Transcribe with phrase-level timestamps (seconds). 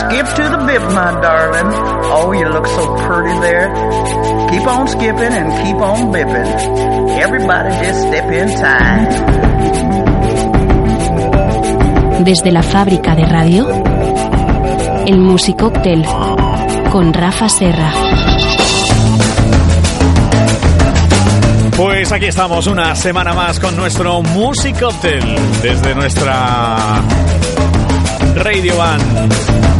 [0.00, 1.70] Skip to the bip, my darling.
[2.12, 3.68] Oh, you look so pretty there.
[4.50, 6.48] Keep on skipping and keep on bipping.
[7.20, 9.06] Everybody just step in time.
[12.24, 13.68] Desde la fábrica de radio,
[15.06, 16.04] el Musicóctel
[16.90, 17.92] con Rafa Serra.
[21.76, 25.24] Pues aquí estamos una semana más con nuestro Music Hotel
[25.62, 27.02] desde nuestra
[28.34, 29.79] Radio Band.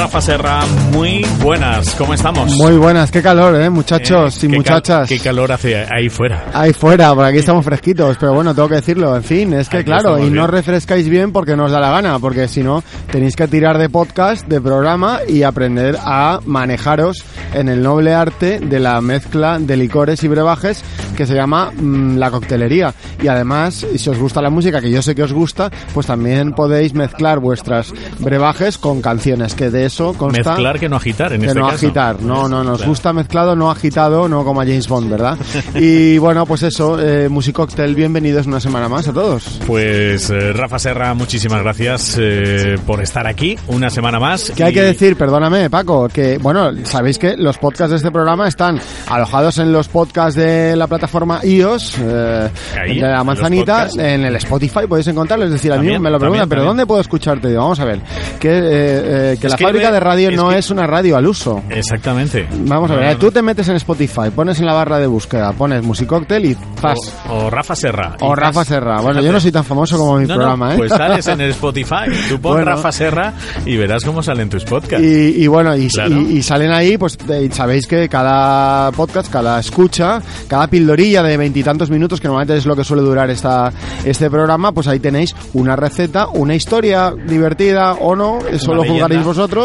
[0.00, 0.60] Rafa Serra,
[0.94, 2.56] muy buenas, ¿cómo estamos?
[2.56, 5.08] Muy buenas, qué calor, ¿eh, muchachos Eh, y qué cal- muchachas.
[5.10, 6.46] qué calor hace ahí fuera.
[6.54, 9.14] Ahí fuera, por aquí estamos fresquitos, pero bueno, tengo que decirlo.
[9.14, 10.48] En fin, es que Aquí claro, y no bien.
[10.48, 13.90] refrescáis bien porque no os da la gana, porque si no, tenéis que tirar de
[13.90, 19.76] podcast, de programa y aprender a manejaros en el noble arte de la mezcla de
[19.76, 20.82] licores y brebajes
[21.14, 22.94] que se llama mm, la coctelería.
[23.22, 26.52] Y además, si os gusta la música, que yo sé que os gusta, pues también
[26.54, 30.50] podéis mezclar vuestras brebajes con canciones, que de eso consta...
[30.50, 31.76] Mezclar que no agitar en que este no caso.
[31.86, 32.90] agitar, no, no, nos Claro.
[32.90, 35.36] gusta mezclado, no agitado, no como a James Bond, ¿verdad?
[35.74, 39.60] Y bueno, pues eso, eh, Musicóctel, bienvenidos una semana más a todos.
[39.66, 44.50] Pues eh, Rafa Serra, muchísimas gracias eh, por estar aquí una semana más.
[44.54, 45.16] ¿Qué hay Y- que decir?
[45.16, 49.88] Perdóname, Paco, que, bueno, sabéis que los podcasts de este programa están alojados en los
[49.88, 55.44] podcasts de la plataforma iOS, eh, Ahí, de la manzanita, en el Spotify podéis encontrarlo.
[55.46, 56.76] Es decir, a mí También, me lo preguntan, también, ¿pero también.
[56.76, 57.54] dónde puedo escucharte?
[57.54, 58.00] Vamos a ver,
[58.38, 58.62] que, eh,
[59.32, 61.62] eh, que la Escribe- de radio no es una radio al uso.
[61.70, 62.46] Exactamente.
[62.66, 65.52] Vamos a ver, no, tú te metes en Spotify, pones en la barra de búsqueda,
[65.52, 66.98] pones Musicóctel y ¡zas!
[67.28, 68.16] O, o Rafa Serra.
[68.20, 69.00] O Rafa Serra.
[69.00, 70.76] Bueno, yo no soy tan famoso como mi programa, ¿eh?
[70.78, 72.04] Pues sales en el Spotify.
[72.28, 72.72] Tú pon Bueno.
[72.72, 73.32] Rafa Serra
[73.64, 75.04] y verás cómo salen tus podcasts.
[75.06, 76.20] Y, y bueno, y, Claro.
[76.20, 77.16] y- y salen ahí, pues
[77.52, 82.74] sabéis que cada podcast, cada escucha, cada pildorilla de veintitantos minutos, que normalmente es lo
[82.76, 83.72] que suele durar esta,
[84.04, 89.04] este programa, pues ahí tenéis una receta, una historia divertida o no, eso lo leyenda.
[89.04, 89.59] juzgaréis vosotros,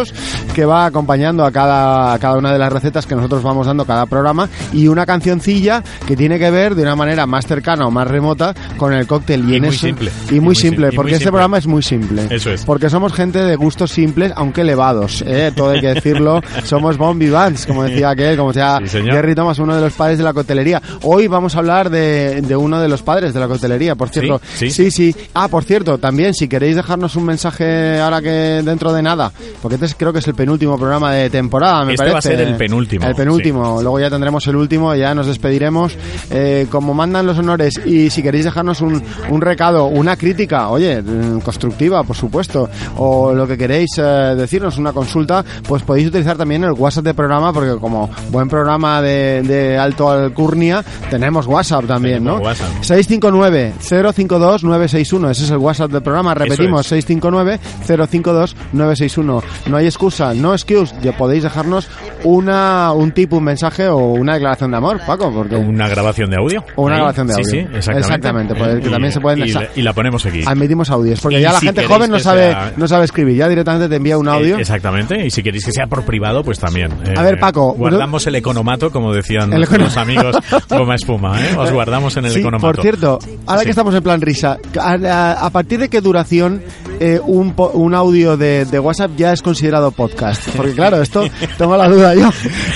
[0.54, 3.86] que va acompañando a cada, a cada una de las recetas que nosotros vamos dando
[3.86, 7.92] cada programa, y una cancioncilla que tiene que ver de una manera más cercana o
[7.92, 9.48] más remota con el cóctel.
[9.50, 10.12] Y, Y en muy eso- simple.
[10.30, 11.32] Y muy Y muy sim- simple, porque muy este simple.
[11.32, 12.28] programa es muy simple.
[12.30, 12.64] Eso es.
[12.66, 15.52] Porque somos gente de gustos simples, aunque elevados, ¿eh?
[15.56, 16.42] todo hay que decirlo.
[16.66, 19.02] somos bon vivants, como decía aquel, como decía Sí.
[19.02, 20.82] Gary Thomas, uno de los padres de la coctelería.
[21.04, 24.42] Hoy vamos a hablar de, de uno de los padres de la coctelería, por cierto.
[24.56, 25.16] Sí, sí, sí.
[25.34, 29.32] Ah, por cierto, también, si queréis dejarnos un mensaje ahora que dentro de nada,
[29.62, 32.14] porque este es- creo que es el penúltimo programa de temporada, me Este parece.
[32.14, 33.82] va a ser el penúltimo, El penúltimo.
[33.82, 35.96] Luego ya tendremos el último, ya nos despediremos.
[36.32, 41.02] Eh, como mandan los honores, y si queréis dejarnos un, un recado, una crítica, oye,
[41.02, 44.02] mm, constructiva, por supuesto, o lo que queréis eh,
[44.36, 49.02] decirnos, una consulta, pues podéis utilizar también el WhatsApp de programa, porque como buen programa
[49.02, 52.46] de, de alto alcurnia, tenemos WhatsApp también, Tenemos ¿no?
[52.48, 52.70] WhatsApp.
[52.82, 59.44] 659-052-961, ese es el WhatsApp del programa, repetimos, 659-052-961.
[59.68, 61.88] No hay excusa, no excuse, ya podéis dejarnos
[62.24, 65.56] una, un tip, un mensaje o una declaración de amor, Paco, porque...
[65.56, 66.64] Una grabación de audio.
[66.76, 67.00] O una Ahí.
[67.02, 67.46] grabación de audio.
[67.46, 68.00] Sí, sí, exactamente.
[68.00, 70.42] Exactamente, pues, que Y- también se pueden- Y, la- y la ponemos aquí.
[70.46, 73.38] Admitimos audios, porque Y ya la si gente joven no sabe, sea- no sabe escribir,
[73.38, 74.58] ya directamente te envía un audio.
[74.58, 76.92] Eh, exactamente, y si queréis que sea por privado, pues también.
[77.06, 79.66] Eh, A ver, Paco, Guardamos el economato, como decían El
[79.98, 80.36] amigos
[80.70, 81.56] Goma Espuma, ¿eh?
[81.58, 82.68] Os guardamos en el Sí, economato.
[82.68, 83.66] por cierto, ahora Sí.
[83.66, 86.62] que estamos en plan risa, a, a- a partir de qué duración
[87.00, 89.65] eh, un, un audio de, de WhatsApp ya es considerado
[89.96, 90.50] podcast?
[90.56, 91.24] Porque claro, esto
[91.58, 92.30] tengo la duda yo.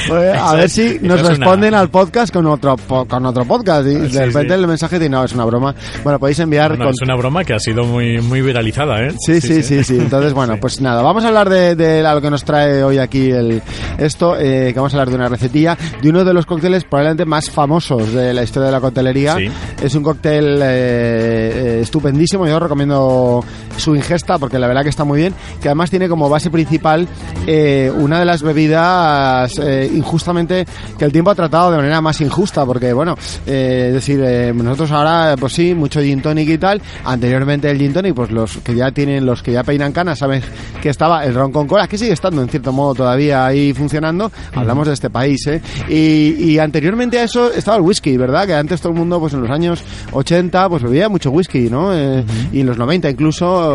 [0.08, 2.76] Pues, a ver si nos una- responden al podcast con otro
[3.08, 4.60] con otro podcast y de repente sí.
[4.62, 5.76] el mensaje dice no, es una broma.
[6.04, 6.72] Bueno, podéis enviar...
[6.72, 9.14] No, no, con- es una broma que ha sido muy, muy viralizada, ¿eh?
[9.20, 9.98] Sí, sí, sí, sí.
[9.98, 13.30] Entonces, bueno, pues nada, vamos a hablar de, de lo que nos trae hoy aquí
[13.32, 13.62] el
[13.98, 17.26] esto, eh, que vamos a hablar de una recetilla de uno de los cócteles probablemente
[17.26, 19.38] más famosos de la historia de la coctelería.
[19.82, 23.44] Es un cóctel eh, eh, estupendísimo, yo os recomiendo
[23.80, 27.08] su ingesta, porque la verdad que está muy bien, que además tiene como base principal
[27.48, 30.66] eh, una de las bebidas eh, injustamente
[30.98, 33.16] que el tiempo ha tratado de manera más injusta, porque bueno,
[33.46, 37.78] eh, es decir, eh, nosotros ahora, pues sí, mucho gin tonic y tal, anteriormente el
[37.78, 40.42] gin tonic, pues los que ya tienen, los que ya peinan canas, saben
[40.82, 44.32] que estaba el ron con cola, que sigue estando en cierto modo todavía ahí funcionando,
[44.56, 45.62] hablamos de este país, ¿eh?
[45.88, 48.46] Y, y anteriormente a eso estaba el whisky, ¿verdad?
[48.46, 49.82] Que antes todo el mundo, pues en los años
[50.12, 51.94] 80, pues bebía mucho whisky, ¿no?
[51.94, 53.69] Eh, Y en los 90 incluso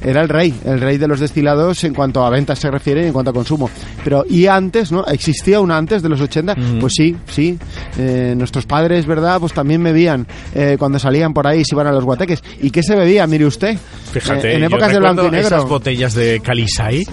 [0.00, 3.06] era el rey, el rey de los destilados en cuanto a ventas se refiere y
[3.06, 3.70] en cuanto a consumo.
[4.04, 5.04] Pero y antes, ¿no?
[5.06, 7.58] Existía un antes de los 80, pues sí, sí.
[7.98, 9.40] Eh, nuestros padres, ¿verdad?
[9.40, 12.42] Pues también bebían eh, cuando salían por ahí, se iban a los guateques.
[12.60, 13.26] ¿Y qué se bebía?
[13.26, 13.76] Mire usted.
[14.12, 15.46] Fíjate, en épocas de blanco y negro.
[15.48, 17.06] Esas botellas de Calisay,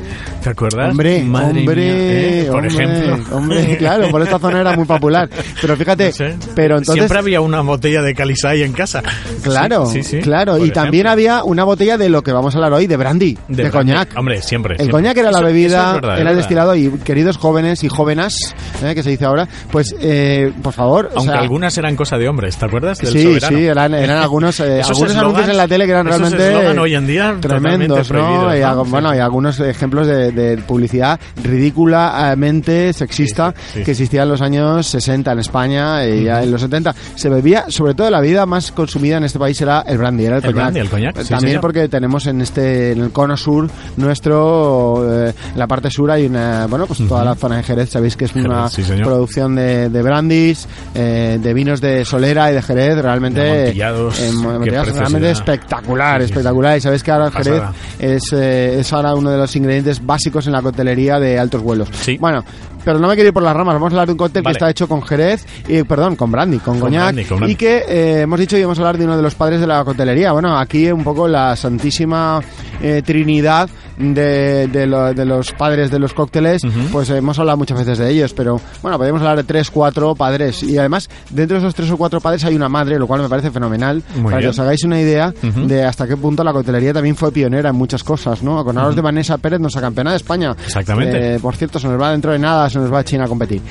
[0.44, 0.92] ¿te acuerdas?
[0.92, 2.46] Hombre, Madre hombre, mía, ¿eh?
[2.48, 3.38] por hombre, ejemplo.
[3.38, 5.30] hombre, claro, por esta zona era muy popular.
[5.62, 6.36] Pero fíjate, No sé.
[6.56, 9.02] pero entonces Siempre había una botella de Calisay en casa.
[9.44, 10.58] Claro, Sí, sí, sí, claro.
[10.58, 11.12] por Y también ejemplo.
[11.12, 13.72] había una botella de lo que vamos a hablar hoy, de brandy, de, brandy.
[13.72, 14.18] coñac.
[14.18, 14.74] Hombre, siempre.
[14.74, 14.92] El siempre.
[14.92, 16.38] coñac era la Eso- bebida, eso es verdad, era el verdad.
[16.38, 18.36] destilado y queridos jóvenes y jóvenes,
[18.84, 18.96] ¿eh?
[18.96, 22.28] que se dice ahora, pues eh, por favor, o Aunque sea, algunas eran cosa de
[22.28, 22.98] hombres, ¿te acuerdas?
[23.00, 23.58] Del sí, soberano.
[23.58, 26.54] sí, eran, eran algunos, eh, algunos anuncios en la tele que eran realmente
[26.86, 28.56] hoy en día tremendos, ¿no?
[28.56, 28.60] Y,
[28.90, 29.18] bueno, sí.
[29.18, 33.84] y algunos ejemplos de, de publicidad ridículamente sexista Sí, sí, sí.
[33.84, 36.94] que existía en los años 60 en España y ya en los 70.
[37.16, 40.38] Se bebía, sobre todo la bebida más consumida en este país era el brandy, era
[40.38, 40.64] el, El coñac.
[40.64, 41.62] brandy, el coñac, También señor.
[41.62, 43.68] porque tenemos en este en el cono sur
[43.98, 47.90] nuestro eh, en la parte sur hay una bueno pues toda la zona de Jerez
[47.90, 48.68] sabéis que es una
[49.04, 54.84] producción de, de brandis eh, de vinos de Solera y de Jerez realmente De eh,
[54.94, 57.74] realmente espectacular espectacular y sabéis que ahora Jerez Pasada.
[58.00, 61.90] es, eh, es ahora uno de los ingredientes básicos en la coctelería de altos vuelos
[62.02, 62.18] Sí.
[62.18, 62.44] bueno
[62.86, 64.54] pero no me quiero ir por las ramas vamos a hablar de un cóctel Vale.
[64.54, 67.54] que está hecho con Jerez y perdón con brandy con, Con coñac brandy, con brandy.
[67.54, 69.68] y que eh, hemos dicho y vamos a hablar de uno de los padres de
[69.68, 70.32] la coctelería.
[70.32, 72.40] Bueno aquí un poco la santísima
[72.82, 76.62] eh, trinidad de, de, lo- de los padres de los cócteles
[76.92, 80.62] pues hemos hablado muchas veces de ellos pero bueno podemos hablar de tres cuatro padres.
[80.64, 83.30] Y además dentro de esos tres o cuatro padres hay una madre lo cual me
[83.30, 84.04] parece fenomenal.
[84.16, 87.32] Muy para que os hagáis una idea de hasta qué punto la coctelería también fue
[87.32, 90.56] pionera en muchas cosas no acordaros de Vanessa Pérez nuestra campeona de España.
[90.66, 91.36] Exactamente.
[91.36, 93.28] Eh, por cierto se nos va dentro de nada se nos va a China a
[93.28, 93.62] competir.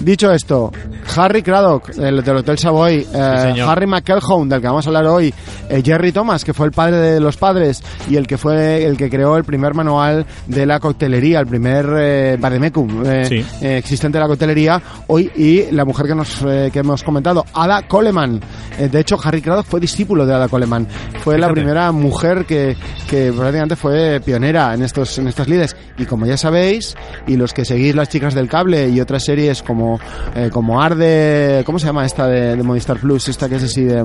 [0.00, 0.72] Dicho esto
[1.16, 3.62] Harry Craddock el del Hotel Savoy eh.
[3.66, 5.32] Harry McElhone del que vamos a hablar hoy
[5.68, 8.96] eh, Jerry Thomas que fue el padre de los padres y el que fue el
[8.96, 13.44] que creó el primer manual de la coctelería el primer eh, Vademecum eh, Sí.
[13.60, 16.38] eh, existente de la coctelería hoy y la mujer que nos
[16.72, 18.40] que hemos comentado Ada Coleman.
[18.78, 20.86] De hecho Harry Craddock fue discípulo de Ada Coleman.
[21.22, 22.76] Fue la primera mujer que,
[23.08, 25.76] que prácticamente fue pionera en estos en estas lides.
[25.98, 26.94] Y como ya sabéis
[27.26, 29.98] y los que seguís las chicas del cable y otras series como
[30.34, 33.28] eh, como Arde ¿cómo se llama esta de, de Movistar Plus?
[33.28, 34.04] esta que es así de,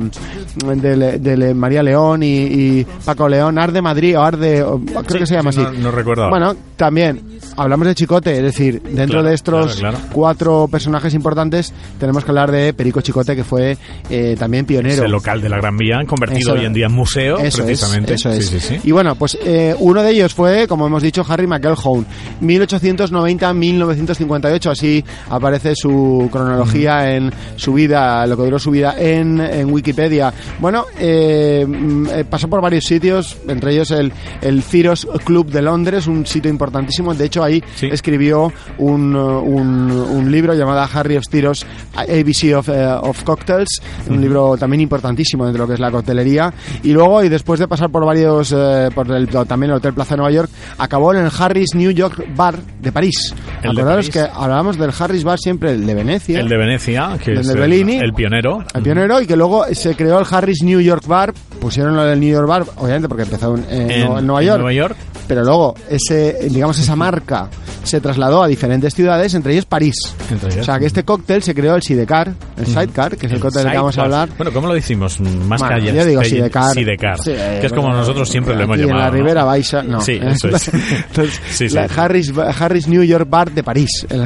[0.66, 3.58] de, de- María León y, y Paco León.
[3.60, 5.78] Arde Madrid o Arde o- creo Sí, que se llama sí, así.
[5.78, 9.98] no- no recuerdo bueno también hablamos de Chicote es decir dentro Claro, de estos claro,
[9.98, 10.12] claro.
[10.14, 13.78] cuatro personajes importantes tenemos que hablar de Perico Chicote que fue
[14.10, 16.94] eh, también pionero Ese local de la Gran Vía, convertido Eso- hoy en día en
[16.94, 18.14] museo, eso precisamente.
[18.16, 18.46] Es, eso es.
[18.48, 18.80] Sí, sí, sí.
[18.88, 22.06] Y bueno, pues eh, uno de ellos fue, como hemos dicho, Harry McElhone,
[22.42, 29.72] 1890-1958, así aparece su cronología en su vida, lo que duró su vida en, en
[29.72, 30.34] Wikipedia.
[30.60, 35.62] Bueno, eh, mm, eh, pasó por varios sitios, entre ellos el, el Ciros Club de
[35.62, 37.14] Londres, un sitio importantísimo.
[37.14, 37.88] De hecho, ahí Sí.
[37.92, 41.66] escribió un, uh, un, un libro llamado Harry of Stiros,
[41.96, 45.92] ABC of, eh, of Cocktails, un libro también importantísimo dentro de lo que es la
[45.92, 46.54] coctelería.
[46.84, 50.16] Y luego, y después de pasar por varios, eh, por el, también el Hotel Plaza
[50.16, 53.34] de Nueva York, acabó en el Harris New York Bar de París.
[53.64, 56.40] El de Acordaros que hablábamos del Harris Bar siempre, el de Venecia.
[56.40, 57.98] El de Venecia, que El es de el, Bellini.
[57.98, 58.64] el pionero.
[58.74, 62.20] el pionero y que luego se creó el Harris New York Bar, pusieron lo del
[62.20, 64.96] New York Bar, obviamente porque empezó en, en- En, en Nueva en York, Nueva York.
[65.30, 67.48] Pero luego ese, digamos, esa marca
[67.84, 69.94] se trasladó a diferentes ciudades, entre ellas París.
[70.32, 70.62] Entre ellas.
[70.62, 73.64] O sea que este cóctel se creó el Sidecar, el Sidecar, que es el, cóctel
[73.64, 74.30] del que vamos a hablar.
[74.36, 75.20] Bueno, ¿cómo lo decimos?
[75.20, 75.94] Más Bueno, calles.
[75.94, 76.74] yo digo Sidecar.
[76.74, 77.18] Sidecar.
[77.20, 78.98] Sí, que es como nosotros siempre lo hemos llamado.
[78.98, 79.10] En la.
[79.12, 80.02] Ribera Baixa, no.
[80.02, 80.68] Sí, eso es.
[81.08, 81.76] Entonces, Sí, sí.
[81.76, 84.08] la Harris, Harris New York Bar de París.
[84.10, 84.22] El,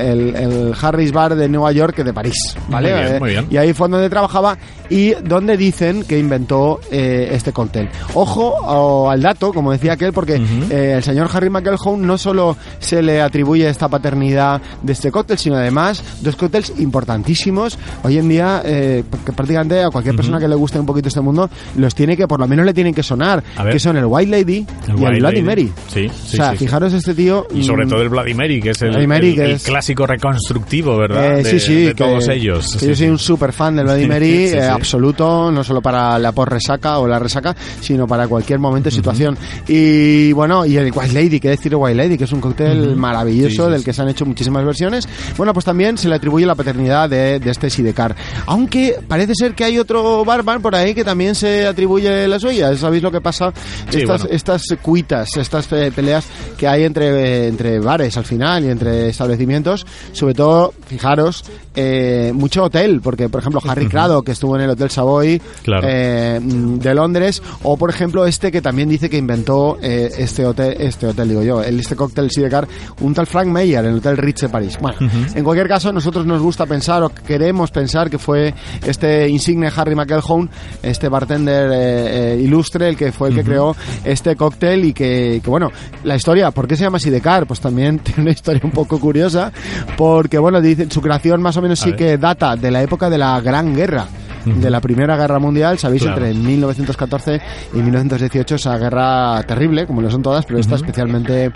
[0.00, 2.36] el, Harris Bar de Nueva York de París.
[2.68, 2.92] ¿vale?
[2.92, 3.46] Muy bien, Eh, muy bien.
[3.50, 4.58] Y ahí fue donde trabajaba
[4.90, 7.88] y donde dicen que inventó eh, este cóctel.
[8.14, 12.56] Ojo o al dato, como decía aquel, porque eh, el señor Harry McElhone no solo
[12.78, 17.78] se le atribuye esta paternidad de este cóctel, sino además dos cócteles importantísimos.
[18.02, 21.20] Hoy en día, eh, que prácticamente a cualquier persona que le guste un poquito este
[21.20, 24.30] mundo, los tiene que, por lo menos le tienen que sonar, que son el White
[24.30, 25.42] Lady El y White el Bloody Lady.
[25.42, 25.72] Mary.
[25.88, 27.46] Sí, sí, o sea, sí, fijaros este tío.
[27.54, 29.62] Y sobre mm, todo el Bloody Mary, que es el, Mary, el- que el es-
[29.64, 31.38] clásico reconstructivo, ¿verdad?
[31.38, 32.76] Eh, de, sí, sí, de que- todos ellos.
[32.78, 36.32] que yo soy un super fan del Bloody Mary, eh, absoluto, no solo para la
[36.32, 39.36] por resaca o la resaca, sino para cualquier momento y situación.
[39.68, 43.66] Y bueno, y el White Lady, que decir White Lady, que es un cóctel maravilloso
[43.66, 45.08] Sí, del que se han hecho muchísimas versiones.
[45.36, 48.14] Bueno, pues también se le atribuye la paternidad de, de este Sidecar.
[48.46, 52.76] Aunque parece ser que hay otro barman por ahí que también se atribuye la suya.
[52.76, 53.52] ¿Sabéis lo que pasa?
[53.90, 54.34] Sí, estas, bueno.
[54.36, 56.24] estas cuitas, estas eh, peleas
[56.56, 62.64] que hay entre, entre bares al final y entre establecimientos, sobre todo, fijaros, eh, mucho
[62.64, 65.86] hotel, porque por ejemplo Harry Crado, que estuvo en el Hotel Savoy Claro.
[65.90, 70.76] eh, de Londres, o por ejemplo este que también dice que inventó eh, este hotel,
[70.78, 72.66] este hotel digo yo, el, este cóctel Sidecar,
[73.00, 74.78] un tal Frank Meyer, en el Hotel Ritz de París.
[74.80, 74.98] Bueno,
[75.34, 78.54] en cualquier caso, nosotros nos gusta pensar o queremos pensar que fue
[78.86, 80.48] este insigne Harry McElhone,
[80.82, 85.40] este bartender eh, eh, ilustre, el que fue el que creó este cóctel y que,
[85.42, 85.70] que, bueno,
[86.04, 87.46] la historia, ¿por qué se llama Sidecar?
[87.46, 89.52] Pues también tiene una historia un poco curiosa,
[89.96, 91.98] porque bueno, dice, su creación más o menos A sí ver.
[91.98, 94.06] que data de la época de la Gran Guerra.
[94.44, 96.24] De la Primera Guerra Mundial, sabéis, Claro.
[96.26, 97.40] entre 1914
[97.72, 101.52] y 1918, esa guerra terrible, como lo son todas, pero esta especialmente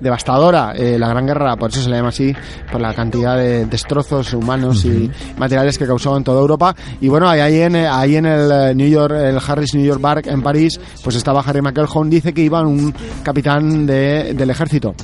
[0.00, 0.72] devastadora.
[0.74, 2.34] Eh, la Gran Guerra, por eso se le llama así,
[2.72, 6.74] por la cantidad de destrozos humanos y materiales que causó en toda Europa.
[7.00, 10.00] Y bueno, ahí, ahí en, ahí en el eh, New York, el Harris New York
[10.00, 14.94] Bar en París, pues estaba Harry McElhone, dice que iba un capitán de- del ejército.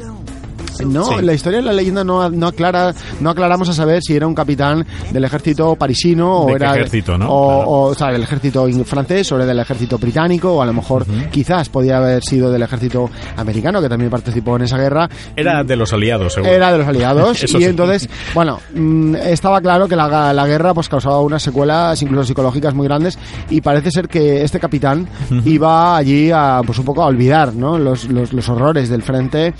[0.85, 1.23] No, Sí.
[1.25, 4.35] la historia de la leyenda no, no aclara, no aclaramos a saber si era un
[4.35, 7.27] capitán del ejército parisino o ¿De qué era ejército, no?
[7.31, 7.71] o, Claro.
[7.71, 11.07] o, o sea, del ejército francés o era del ejército británico o a lo mejor
[11.31, 15.09] quizás podía haber sido del ejército americano que también participó en esa guerra.
[15.35, 16.53] Era de los aliados, seguro.
[16.53, 17.65] Era de los aliados y sí.
[17.65, 22.75] entonces, bueno, mm, estaba claro que la, la guerra pues causaba unas secuelas incluso psicológicas
[22.75, 23.19] muy grandes
[23.51, 25.09] y parece ser que este capitán
[25.45, 27.79] iba allí a pues un poco a olvidar, ¿no?
[27.79, 29.55] Los, los, los horrores del frente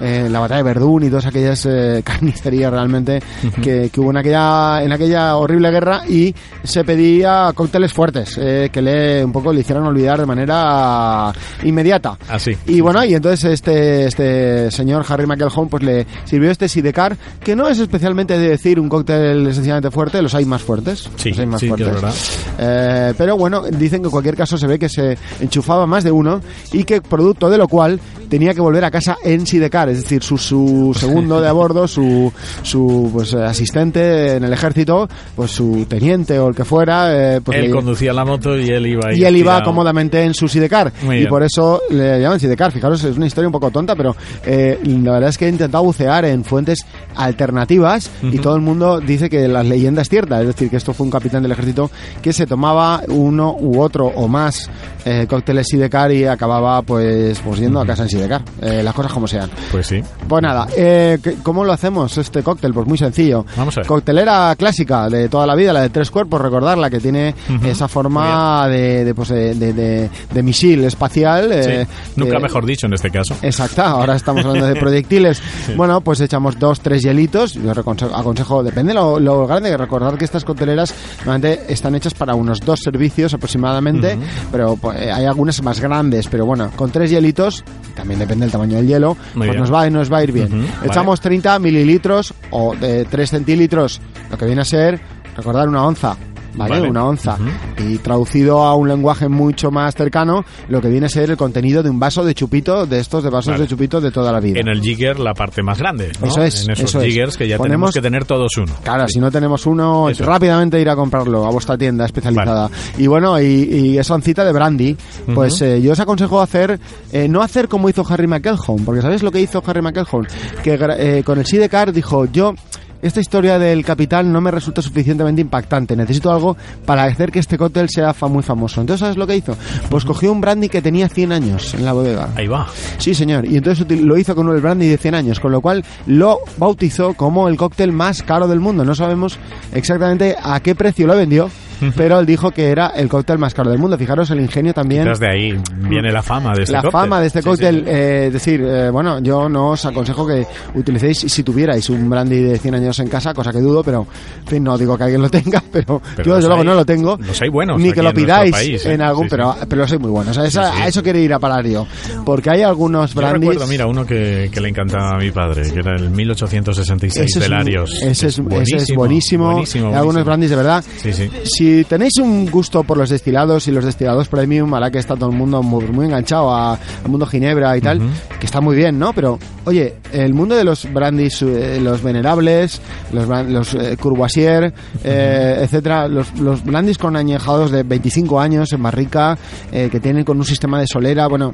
[0.00, 3.20] eh, la batalla de Verdún y todas aquellas eh, carnicerías realmente
[3.62, 8.70] que, que hubo en aquella en aquella horrible guerra y se pedía cócteles fuertes eh,
[8.72, 12.56] que le un poco le hicieran olvidar de manera inmediata Así.
[12.66, 17.56] y bueno, y entonces este, este señor Harry McElhone pues le sirvió este Sidecar, que
[17.56, 21.08] no es especialmente de decir un cóctel esencialmente fuerte, los hay más fuertes.
[21.16, 22.38] Sí, los hay más sí, fuertes.
[22.58, 26.10] Eh, pero bueno, dicen que en cualquier caso se ve que se enchufaba más de
[26.12, 26.40] uno
[26.72, 30.22] y que producto de lo cual tenía que volver a casa en Sidecar, es decir,
[30.22, 32.32] su, su segundo de a bordo, su,
[32.62, 37.58] su pues, asistente en el ejército, pues su teniente o el que fuera, eh, pues
[37.58, 39.64] él le- conducía la moto y él iba y él iba tirado.
[39.70, 40.92] cómodamente en su sidecar.
[41.02, 41.30] Muy y bien.
[41.30, 42.72] por eso le llaman sidecar.
[42.72, 45.84] Fijaros es una historia un poco tonta pero eh, la verdad es que he intentado
[45.84, 46.84] bucear en fuentes
[47.16, 50.40] alternativas y todo el mundo dice que la leyenda es cierta.
[50.40, 51.90] Es decir que esto fue un capitán del ejército
[52.22, 54.68] que se tomaba uno u otro o más
[55.04, 58.42] eh, cócteles sidecar y acababa pues pues yendo a casa en sidecar.
[58.60, 59.50] Eh, las cosas como sean.
[59.70, 60.02] Pues sí.
[60.28, 62.72] pues nada, eh, ¿qué- ¿cómo lo hacemos este cóctel?
[62.72, 63.44] Pues muy sencillo.
[63.56, 63.86] Vamos a ver.
[63.86, 67.34] Coctelera clásica de toda la vida, la de tres cuerpos, recordarla, que tiene
[67.64, 71.50] esa forma de, de, pues, de, de- misil espacial.
[71.52, 71.86] eh.
[72.16, 73.36] Nunca de- mejor dicho en este caso.
[73.42, 75.42] Exacta, ahora estamos hablando de proyectiles.
[75.76, 77.54] Bueno, pues echamos dos, tres hielitos.
[77.54, 80.94] Yo aconsejo, depende lo, lo grande, recordar que estas cocteleras
[81.24, 84.18] normalmente están hechas para unos dos servicios aproximadamente,
[84.50, 88.52] pero pues, eh, hay algunas más grandes, pero bueno, con tres hielitos, también depende del
[88.52, 89.69] tamaño del hielo, pues bien.
[89.70, 90.66] Nos va, nos va a ir bien.
[90.84, 94.00] Echamos 30 mililitros o de 3 centilitros,
[94.30, 95.00] lo que viene a ser,
[95.36, 96.16] recordar, una onza.
[96.60, 96.74] ¿Vale?
[96.80, 96.90] Vale.
[96.90, 97.36] Una onza.
[97.78, 101.82] Y traducido a un lenguaje mucho más cercano, lo que viene a ser el contenido
[101.82, 103.62] de un vaso de chupito, de estos de vasos Vale.
[103.64, 104.60] de chupito de toda la vida.
[104.60, 106.12] En el jigger la parte más grande.
[106.20, 106.26] ¿no?
[106.26, 107.06] Eso es, En esos eso es.
[107.06, 108.72] jiggers que ya Ponemos- tenemos que tener todos uno.
[108.82, 110.24] Claro, si no tenemos uno, Eso.
[110.24, 112.68] rápidamente ir a comprarlo a vuestra tienda especializada.
[112.98, 114.96] Y bueno, y, y esa oncita de brandy,
[115.34, 116.78] pues eh, yo os aconsejo hacer,
[117.12, 120.28] eh, no hacer como hizo Harry McElhone, porque ¿sabéis lo que hizo Harry McElhone?
[120.62, 122.54] Que eh, con el Sidecar dijo, yo...
[123.02, 125.96] Esta historia del capitán no me resulta suficientemente impactante.
[125.96, 128.80] Necesito algo para hacer que este cóctel sea fa- muy famoso.
[128.80, 129.56] Entonces, ¿sabes lo que hizo?
[129.88, 132.28] Pues cogió un brandy que tenía 100 años en la bodega.
[132.36, 132.66] Ahí va.
[132.98, 133.46] Sí, señor.
[133.46, 137.14] Y entonces lo hizo con el brandy de 100 años, con lo cual lo bautizó
[137.14, 138.84] como el cóctel más caro del mundo.
[138.84, 139.38] No sabemos
[139.72, 141.48] exactamente a qué precio lo vendió,
[141.96, 143.96] pero él dijo que era el cóctel más caro del mundo.
[143.98, 145.04] Fijaros el ingenio también.
[145.04, 145.56] Quizás de ahí
[145.88, 146.92] viene la fama de este la cóctel.
[147.00, 147.90] fama de este Sí, cóctel, sí.
[147.90, 152.40] eh, es decir, eh, bueno, yo no os aconsejo que utilicéis si tuvierais un brandy
[152.42, 154.06] de 100 años en casa, cosa que dudo, pero
[154.40, 156.74] en fin, no digo que alguien lo tenga, pero, Pero yo los desde luego no
[156.74, 157.16] lo tengo.
[157.18, 158.94] los hay buenos Ni que lo en pidáis país, ¿eh?
[158.94, 160.36] en algún, Sí, pero, pero soy muy buenos.
[160.38, 160.82] A, esa- Sí, sí.
[160.82, 161.86] a eso quiere ir a parar yo.
[162.24, 163.40] Porque hay algunos Yo brandys.
[163.50, 167.38] recuerdo, mira, uno que, que le encantaba a mi padre, que era el 1866 ese
[167.38, 168.98] es, ese es, ese es buenísimo.
[168.98, 169.94] buenísimo, buenísimo.
[169.96, 170.84] algunos brandys de verdad.
[170.98, 171.30] Sí, sí.
[171.44, 175.30] Si tenéis un gusto por los destilados y los destilados premium, hará que está todo
[175.30, 178.00] el mundo muy, muy enganchado a- al mundo Ginebra y tal,
[178.38, 179.12] que está muy bien, ¿no?
[179.12, 182.80] Pero, oye, el mundo de los brandys, eh, los venerables,
[183.12, 184.72] los, los eh, Courvoisier,
[185.04, 186.62] eh, etcétera, los, los
[186.98, 189.36] con añejados de 25 años en barrica,
[189.72, 191.52] eh, que tienen con un sistema de solera, bueno,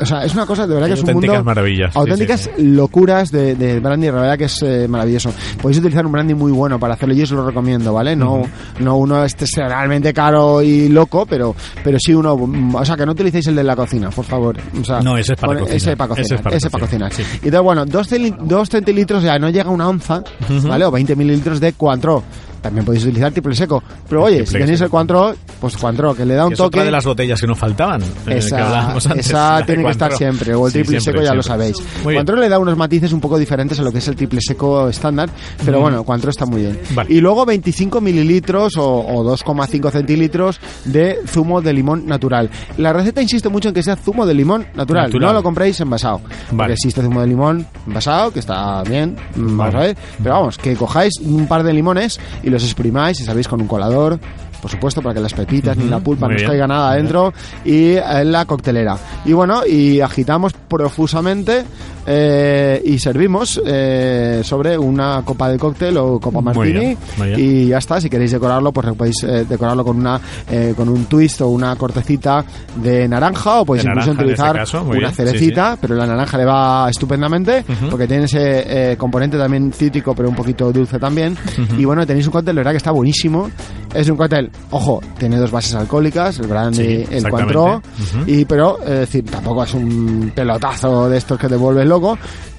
[0.00, 2.62] o sea, es una cosa de verdad que es un Auténticas mundo maravillas, auténticas sí,
[2.62, 5.32] locuras de, de brandy, la verdad que es eh, maravilloso.
[5.60, 8.16] Podéis utilizar un brandy muy bueno para hacerlo, yo os lo recomiendo, ¿vale?
[8.16, 8.42] No,
[8.80, 12.34] no uno este realmente caro y loco, pero, pero sí uno,
[12.74, 14.56] o sea, que no utilicéis el de la cocina, por favor.
[14.80, 15.76] O sea, No, ese es para cocinar.
[15.76, 16.24] Ese para cocinar.
[16.26, 17.22] Ese es para ese para cocinar, sí.
[17.22, 18.08] Y entonces, bueno, dos,
[18.40, 20.22] dos centilitros ya no llega a una onza,
[20.64, 20.84] ¿vale?
[20.84, 22.22] O 20 mililitros de Cointreau.
[22.60, 23.82] También podéis utilizar triple seco.
[24.08, 26.66] Pero oye, si tenéis el Cointreau, pues Cointreau, que le da un Que es toque.
[26.78, 28.02] otra de las botellas que nos faltaban.
[28.26, 31.24] que Esa, hablábamos antes, esa tiene que estar siempre, o el Sí, triple siempre, seco
[31.30, 31.72] ya lo siempre.
[31.72, 31.76] sabéis.
[32.04, 32.18] Muy bien.
[32.18, 34.88] Cointreau le da unos matices un poco diferentes a lo que es el triple seco
[34.88, 35.30] estándar,
[35.64, 36.78] pero bueno, Cointreau está muy bien.
[36.94, 37.12] Vale.
[37.14, 42.50] Y luego 25 mililitros o, o 2,5 centilitros de zumo de limón natural.
[42.76, 45.28] La receta insiste mucho en que sea zumo de limón natural, Natural.
[45.28, 46.20] no lo compréis envasado.
[46.50, 46.74] Vale.
[46.74, 49.76] existe zumo de limón envasado, que está bien, mm, vamos Vale.
[49.76, 53.46] a ver, pero vamos, que cojáis un par de limones y los exprimáis, si sabéis,
[53.46, 54.18] con un colador,
[54.62, 56.48] por supuesto, para que las pepitas ni la pulpa Muy no bien.
[56.50, 57.32] caiga nada adentro
[57.64, 58.96] y en la coctelera.
[59.24, 61.64] Y bueno, y agitamos profusamente
[62.06, 67.26] eh, y servimos eh, sobre una copa de cóctel o copa Muy martini bien, muy
[67.28, 67.40] bien.
[67.40, 68.00] y ya está.
[68.00, 71.74] Si queréis decorarlo, pues podéis eh, decorarlo con una eh, con un twist o una
[71.76, 72.44] cortecita
[72.76, 76.06] de naranja o podéis De incluso este utilizar caso, una bien, sí, cerecita, pero la
[76.06, 80.98] naranja le va estupendamente porque tiene ese eh, componente también cítrico, pero un poquito dulce
[81.00, 81.36] también.
[81.76, 83.50] Y bueno, tenéis un cóctel, la verdad que está buenísimo.
[83.92, 87.28] Es un cóctel, ojo, tiene dos bases alcohólicas, el brandy, Sí, el.
[87.28, 87.82] Cointreau, Ujú.
[88.26, 92.16] y pero es decir, tampoco es un pelotazo de estos que te vuelves loco,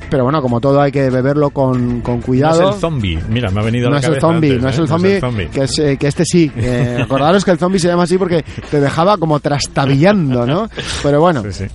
[0.10, 2.70] pero bueno, como todo hay que beberlo con, con No cuidado.
[2.70, 3.20] es el zombie.
[3.30, 4.82] Mira, me ha venido a No la es el zombie, antes, no es ¿eh?
[4.82, 4.88] el
[5.20, 6.52] zombie, que, es, eh, que este sí.
[6.56, 10.70] Eh, acordaros que el zombie se llama así porque te dejaba como trastabillando, ¿no?
[11.02, 11.66] Pero bueno, Sí, sí.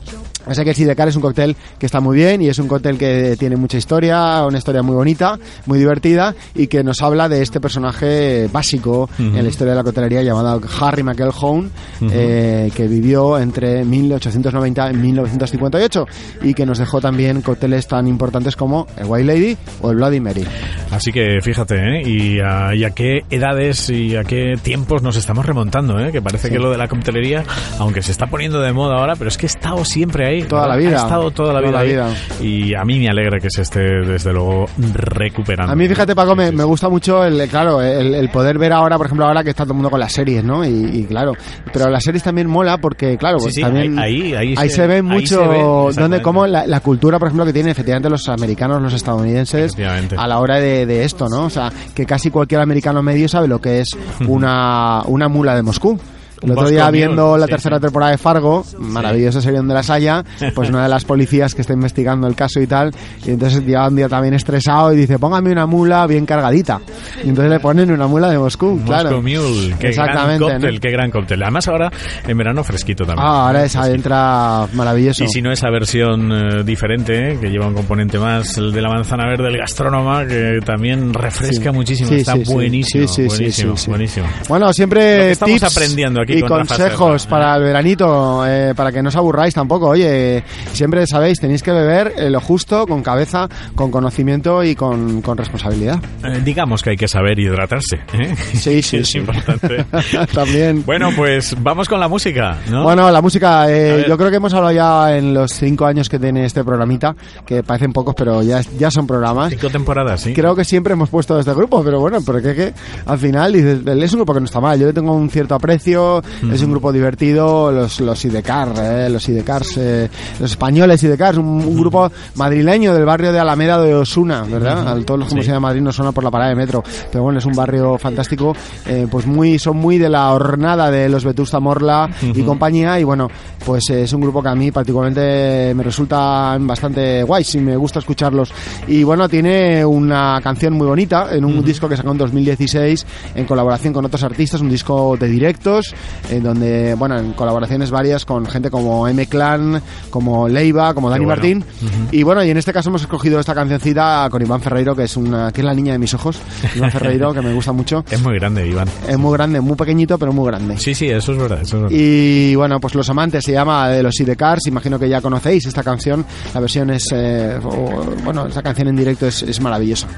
[0.55, 2.99] Sea que el Sidecar es un cóctel que está muy bien y es un cóctel
[2.99, 7.43] que tiene mucha historia, una historia muy bonita, muy divertida y que nos habla de
[7.43, 11.71] este personaje básico en la historia de la coctelería llamado Harry McElhone,
[12.11, 16.07] eh, que vivió entre 1890 y 1958
[16.43, 20.21] y que nos dejó también cócteles tan importantes como el White Lady o el Bloody
[20.21, 20.45] Mary.
[20.91, 22.03] Así que fíjate, ¿eh?
[22.05, 26.13] Y a, y a qué edades y a qué tiempos nos estamos remontando, ¿eh?
[26.13, 27.45] Que parece que lo de la coctelería,
[27.79, 30.38] aunque se está poniendo de moda ahora, pero es que ha estado siempre ahí.
[30.47, 31.01] Toda la vida.
[31.01, 32.13] Ha estado toda la Toda vida la ahí.
[32.13, 32.47] vida.
[32.69, 35.73] Y a mí me alegra que se esté, desde luego, recuperando.
[35.73, 38.97] A mí, fíjate, Paco, me, me gusta mucho el, claro, el, el poder ver ahora,
[38.97, 40.65] por ejemplo, ahora que está todo el mundo con las series, ¿no?
[40.65, 41.33] Y, y claro,
[41.73, 44.77] pero las series también mola porque, claro, pues sí, también ahí- ahí- ahí ahí se-
[44.77, 48.09] se ve mucho se ve, donde como la, la cultura, por ejemplo, que tienen efectivamente
[48.11, 49.75] los americanos, los estadounidenses
[50.17, 51.45] a la hora de, de esto, ¿no?
[51.47, 53.89] O sea, que casi cualquier americano medio sabe lo que es
[54.27, 55.99] una, una mula de Moscú.
[56.43, 60.25] El otro día viendo la tercera temporada de Fargo, maravillosa serie donde las haya,
[60.55, 62.93] pues una de las policías que está investigando el caso y tal,
[63.27, 66.81] y entonces llega un día también estresado y dice, póngame una mula bien cargadita.
[67.25, 69.23] Y entonces le ponen una mula de Moscú, Moscow claro.
[69.23, 70.81] Mule, qué gran Exactamente, cóctel, ¿no?
[70.81, 71.43] qué gran cóctel.
[71.43, 71.91] Además ahora
[72.27, 73.27] en verano fresquito también.
[73.27, 73.97] Ah, ahora esa Fresquito.
[73.97, 75.25] entra maravilloso.
[75.25, 78.81] Y si no esa versión eh, diferente, eh, que lleva un componente más, el de
[78.83, 81.77] la manzana verde, el gastrónoma, que también refresca Sí.
[81.77, 82.09] muchísimo.
[82.09, 84.27] Sí, Está sí, buenísimo, Sí, sí, sí, buenísimo, buenísimo.
[84.49, 88.75] Bueno, Lo siempre que estamos tips aprendiendo aquí y con consejos para el veranito, eh,
[88.77, 89.89] para que no os aburráis tampoco.
[89.89, 95.23] Oye, siempre sabéis, tenéis que beber eh, lo justo, con cabeza, con conocimiento y con,
[95.23, 96.01] con responsabilidad.
[96.25, 98.01] Eh, digamos que hay que saber hidratarse.
[98.15, 98.35] ¿eh?
[98.55, 99.19] Sí, sí, es sí.
[99.19, 99.85] importante.
[100.35, 100.85] También.
[100.85, 102.83] bueno, pues vamos con la música, ¿no?
[102.85, 106.45] Bueno, la música, yo creo que hemos hablado ya en los cinco años que tiene
[106.45, 107.15] este programita,
[107.47, 109.51] que parecen pocos, pero ya, ya son programas.
[109.51, 110.35] Cinco temporadas, sí.
[110.35, 112.73] Creo que siempre hemos puesto este grupo, pero bueno, porque que
[113.07, 114.79] al final dices, es un grupo que no está mal.
[114.79, 116.18] Yo le tengo un cierto aprecio,
[116.53, 120.09] Es un grupo divertido, los, los Idecar, eh, los Idecars, eh,
[120.41, 124.97] los españoles Idecars, un, un grupo madrileño del barrio de Alameda de Osuna, ¿verdad?
[125.05, 125.51] Todos los que Sí.
[125.51, 128.55] de Madrid no suena por la parada de metro, pero bueno, es un barrio fantástico,
[128.87, 133.05] eh, pues muy, son muy de la hornada de los Vetusta Morla y compañía, y
[133.05, 133.29] bueno,
[133.65, 137.99] pues es un grupo que a mí particularmente me resulta bastante guay, si me gusta
[138.01, 138.51] escucharlos.
[138.87, 143.45] Y bueno, tiene una canción muy bonita en un disco que sacó en 2016 en
[143.47, 145.95] colaboración con otros artistas, un disco de directos,
[146.31, 151.25] en donde, bueno, en colaboraciones varias con gente como M Clan, como Leiva, como Dani
[151.25, 151.37] bueno.
[151.41, 151.65] Martín.
[152.13, 155.17] Y bueno, y en este caso hemos escogido esta cancioncita con Iván Ferreiro, que es
[155.17, 156.41] una, que es la niña de mis ojos.
[156.77, 158.05] Iván Ferreiro, que me gusta mucho.
[158.11, 158.89] Es muy grande, Iván.
[159.09, 160.77] Es muy grande, muy pequeñito, pero muy grande.
[160.79, 161.61] Sí, sí, eso es verdad.
[161.63, 161.97] Eso es verdad.
[161.99, 165.83] Y bueno, pues Los Amantes se llama de los Sidecars, imagino que ya conocéis esta
[165.83, 170.09] canción, la versión es, eh, o- bueno, esta canción en directo es, es maravillosa.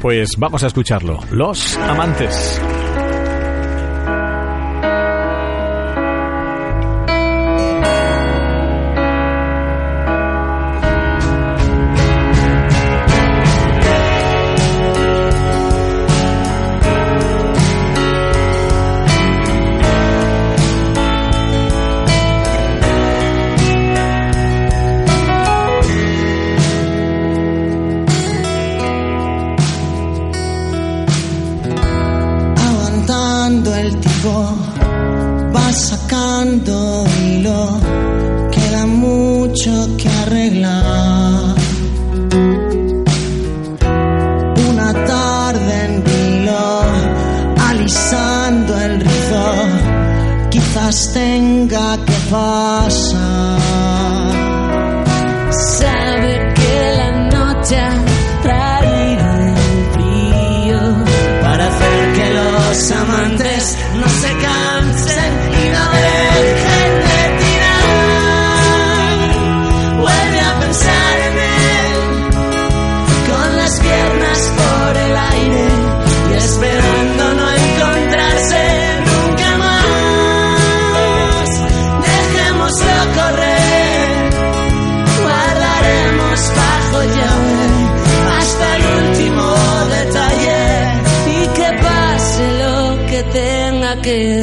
[0.00, 1.18] Pues vamos a escucharlo.
[1.30, 2.60] Los amantes.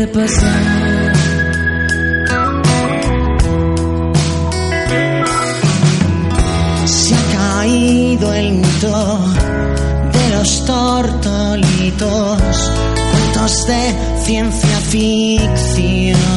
[0.08, 1.14] Pasar.
[6.86, 9.20] Se ha caído el mito
[10.14, 12.72] de los tortolitos,
[13.12, 16.35] cuentos de ciencia ficción.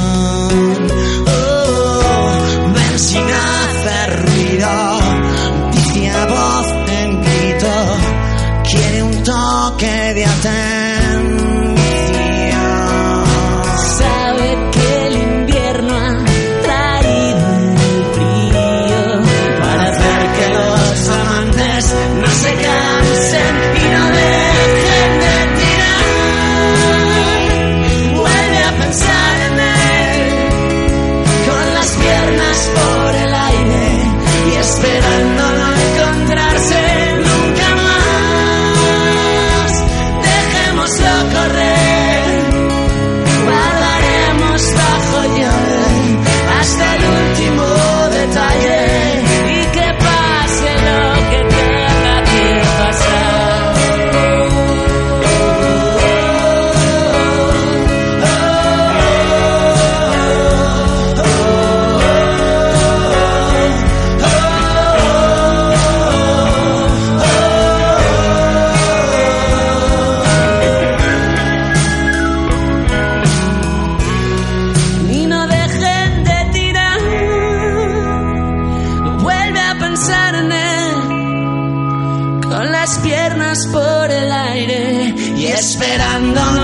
[82.89, 86.58] Las piernas por el aire y esperando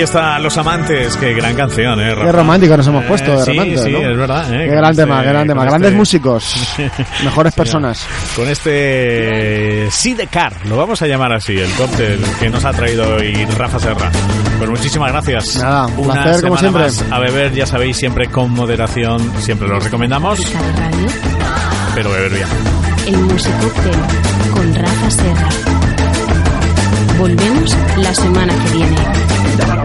[0.00, 1.16] hasta Los Amantes.
[1.16, 2.14] Qué gran canción, ¿eh?
[2.14, 2.24] Rafa?
[2.26, 3.98] Qué romántico nos hemos puesto de sí, repente, Sí, ¿no?
[3.98, 4.54] es verdad.
[4.54, 4.66] ¿eh?
[4.68, 5.64] Qué gran este- tema, qué gran tema.
[5.64, 6.74] Grandes este- músicos,
[7.24, 8.06] mejores personas.
[8.34, 13.34] Con este Sidecar, lo vamos a llamar así, el cóctel que nos ha traído hoy
[13.58, 14.10] Rafa Serra.
[14.58, 15.56] Pues muchísimas gracias.
[15.56, 16.82] Nada, un Una placer, como siempre.
[16.84, 20.38] más a beber, ya sabéis, siempre con moderación, siempre lo recomendamos,
[20.78, 21.06] Radio,
[21.94, 22.46] pero beber bien.
[23.08, 23.92] el Musicóctel
[24.54, 25.48] con Rafa Serra.
[27.18, 28.96] Volvemos la semana que viene.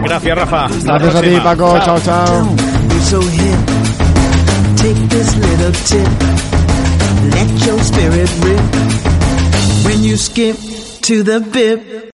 [0.02, 0.64] Gracias, Rafa.
[0.66, 1.40] Hasta la Gracias a ti.
[1.42, 1.78] Paco.
[1.84, 2.44] Chao, chao.
[2.88, 3.58] be so hip.
[4.76, 6.08] Take this little tip.
[7.34, 8.60] Let your spirit rip.
[9.84, 10.56] When you skip
[11.02, 11.98] to the bip.